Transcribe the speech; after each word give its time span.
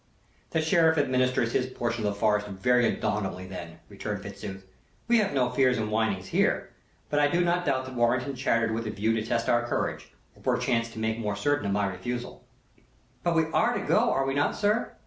"The 0.49 0.63
Sheriff 0.63 0.97
administers 0.97 1.51
his 1.53 1.67
portion 1.67 2.03
of 2.03 2.11
the 2.11 2.19
forest 2.19 2.47
very 2.47 2.91
abominably 2.91 3.45
then," 3.45 3.77
returned 3.87 4.23
Fitzooth. 4.23 4.63
"We 5.07 5.19
have 5.19 5.31
no 5.31 5.51
fears 5.51 5.77
and 5.77 5.89
whinings 5.91 6.25
here; 6.29 6.71
but 7.11 7.19
I 7.19 7.27
do 7.27 7.45
not 7.45 7.67
doubt 7.67 7.85
that 7.85 7.93
Warrenton 7.93 8.33
chattered 8.33 8.71
with 8.73 8.87
a 8.87 8.89
view 8.89 9.13
to 9.13 9.23
test 9.23 9.47
our 9.47 9.67
courage, 9.67 10.11
or 10.35 10.41
perchance 10.41 10.89
to 10.93 10.99
make 10.99 11.19
more 11.19 11.35
certain 11.35 11.67
of 11.67 11.71
my 11.71 11.85
refusal." 11.85 12.43
"But 13.21 13.35
we 13.35 13.45
are 13.51 13.75
to 13.75 13.81
go, 13.85 14.09
are 14.11 14.25
we 14.25 14.33
not, 14.33 14.55
sir?" 14.55 14.93